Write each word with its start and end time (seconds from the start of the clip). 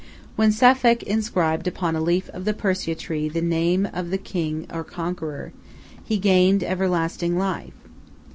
When 0.35 0.51
Safekh 0.51 1.03
inscribed 1.03 1.67
upon 1.67 1.95
a 1.95 2.01
leaf 2.01 2.27
of 2.31 2.43
the 2.45 2.55
Persea 2.55 2.95
tree 2.95 3.29
the 3.29 3.39
name 3.39 3.87
of 3.93 4.09
king 4.23 4.65
or 4.73 4.83
conqueror, 4.83 5.53
he 6.03 6.17
gained 6.17 6.63
everlasting 6.63 7.37
life. 7.37 7.75